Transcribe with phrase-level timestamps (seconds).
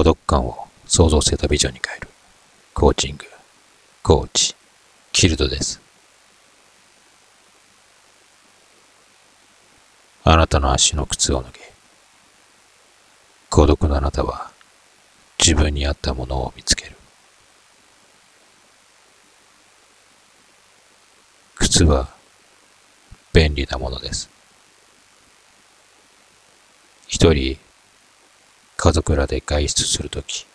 [0.00, 2.08] 孤独感を創造性とビジョンに変える。
[2.72, 3.26] コーチング、
[4.02, 4.54] コーチ、
[5.12, 5.78] キルドです。
[10.24, 11.58] あなたの足の靴を脱げ。
[13.50, 14.50] 孤独なあなたは
[15.38, 16.96] 自分に合ったものを見つける。
[21.56, 22.08] 靴は
[23.34, 24.30] 便利なものです。
[27.06, 27.58] 一人
[28.82, 30.46] 家族らで外出するとき、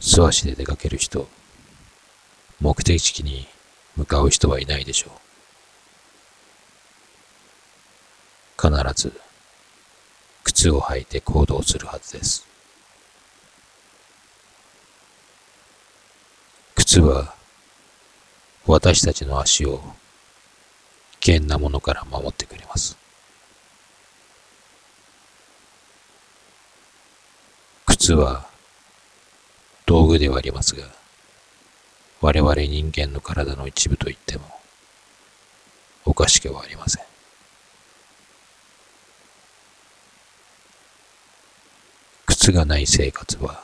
[0.00, 1.28] 素足で出かける人、
[2.60, 3.46] 目的地に
[3.94, 5.12] 向かう人はいないでしょ
[8.58, 8.68] う。
[8.68, 9.12] 必ず
[10.42, 12.48] 靴を履いて行動するはずです。
[16.74, 17.32] 靴は
[18.66, 19.80] 私たちの足を
[21.20, 23.00] 危険なものから守ってくれます。
[28.02, 28.48] 靴は
[29.86, 30.88] 道具ではありますが、
[32.20, 34.42] 我々人間の体の一部と言っても
[36.04, 37.04] おかしくはありません。
[42.26, 43.62] 靴がない生活は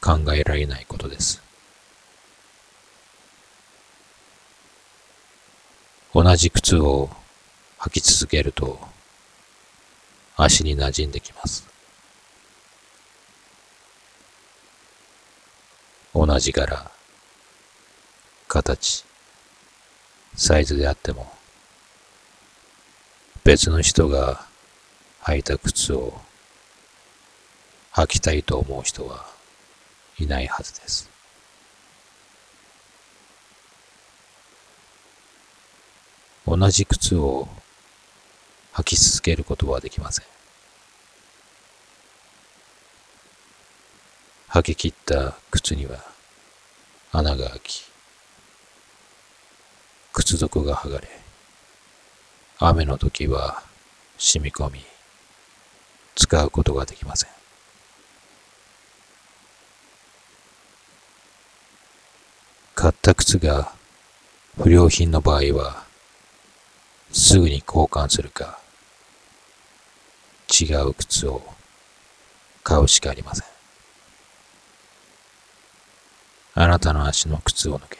[0.00, 1.42] 考えられないことです。
[6.14, 7.10] 同じ靴を
[7.80, 8.78] 履き続けると
[10.36, 11.73] 足に馴染んできます。
[16.14, 16.92] 同じ柄、
[18.46, 19.04] 形、
[20.36, 21.26] サイズであっても、
[23.42, 24.46] 別の人が
[25.24, 26.20] 履いた靴を
[27.94, 29.26] 履きたいと思う人は
[30.18, 31.10] いないはずです。
[36.46, 37.48] 同じ靴を
[38.74, 40.26] 履き続けることはできません。
[44.54, 45.98] 履き切った靴には
[47.10, 47.90] 穴が開き、
[50.12, 51.08] 靴底が剥がれ、
[52.60, 53.64] 雨の時は
[54.16, 54.84] 染み込み、
[56.14, 57.30] 使うことができません。
[62.76, 63.72] 買った靴が
[64.56, 65.82] 不良品の場合は、
[67.10, 68.60] すぐに交換するか、
[70.48, 71.42] 違う靴を
[72.62, 73.53] 買うしかありません。
[76.56, 77.98] あなたの足の靴を脱げ。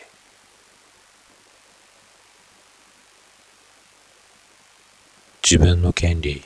[5.42, 6.40] 自分の権利、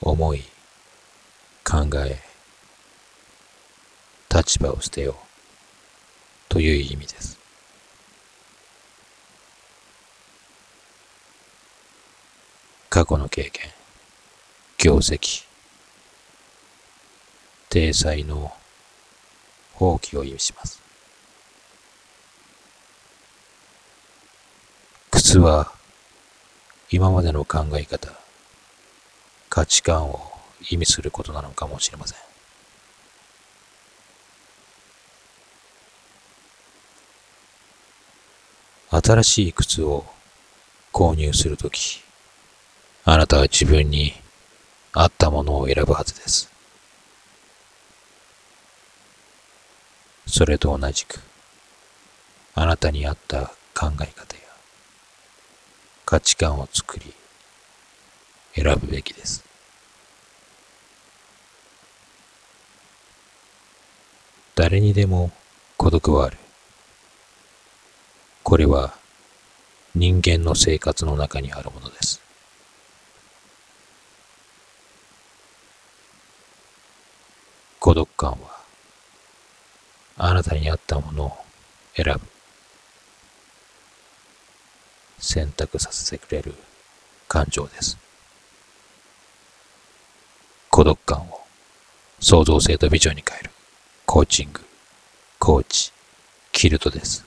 [0.00, 0.42] 思い、
[1.62, 2.18] 考え、
[4.34, 5.14] 立場を捨てよう
[6.48, 7.38] という意味です。
[12.88, 13.70] 過去の経験、
[14.78, 15.44] 業績、
[17.68, 18.50] 体裁の
[19.74, 20.85] 放棄を意味します。
[25.26, 25.72] 靴は
[26.88, 28.12] 今までの考え方、
[29.48, 30.20] 価値観を
[30.70, 32.18] 意味することなのかもしれません。
[39.02, 40.04] 新しい靴を
[40.92, 42.04] 購入するとき、
[43.04, 44.12] あなたは自分に
[44.92, 46.52] 合ったものを選ぶはずです。
[50.28, 51.18] それと同じく、
[52.54, 54.45] あなたに合った考え方や
[56.06, 57.12] 価値観を作り、
[58.54, 59.44] 選ぶべきです。
[64.54, 65.32] 誰にでも
[65.76, 66.38] 孤独はある。
[68.44, 68.94] これは
[69.96, 72.22] 人間の生活の中にあるものです。
[77.80, 78.36] 孤独感は
[80.18, 81.36] あなたに合ったものを
[81.96, 82.35] 選ぶ。
[85.18, 86.54] 選択させてくれる
[87.28, 87.98] 感情です。
[90.70, 91.40] 孤独感を
[92.20, 93.50] 創造性とビジョンに変える
[94.04, 94.60] コーチング、
[95.38, 95.92] コーチ、
[96.52, 97.24] キルトです。